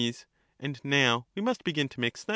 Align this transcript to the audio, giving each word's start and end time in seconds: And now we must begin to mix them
And 0.59 0.83
now 0.83 1.27
we 1.35 1.43
must 1.43 1.63
begin 1.63 1.87
to 1.89 1.99
mix 1.99 2.23
them 2.23 2.29